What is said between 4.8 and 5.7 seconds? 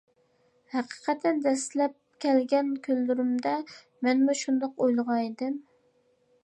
ئويلىغان ئىدىم.